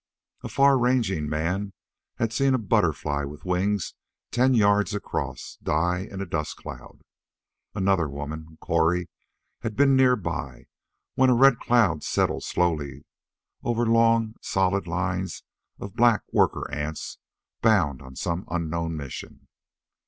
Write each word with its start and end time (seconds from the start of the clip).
A 0.41 0.49
far 0.49 0.79
ranging 0.79 1.29
man 1.29 1.73
had 2.15 2.33
seen 2.33 2.55
a 2.55 2.57
butterfly, 2.57 3.23
with 3.23 3.45
wings 3.45 3.93
ten 4.31 4.55
yards 4.55 4.95
across, 4.95 5.59
die 5.61 6.07
in 6.09 6.19
a 6.21 6.25
dust 6.25 6.57
cloud. 6.57 7.03
Another 7.75 8.09
woman 8.09 8.57
Cori 8.59 9.09
had 9.59 9.75
been 9.75 9.95
nearby 9.95 10.65
when 11.13 11.29
a 11.29 11.35
red 11.35 11.59
cloud 11.59 12.01
settled 12.01 12.41
slowly 12.41 13.05
over 13.63 13.85
long, 13.85 14.33
solid 14.41 14.87
lines 14.87 15.43
of 15.77 15.95
black 15.95 16.23
worker 16.33 16.67
ants 16.71 17.19
bound 17.61 18.01
on 18.01 18.15
some 18.15 18.47
unknown 18.49 18.97
mission. 18.97 19.47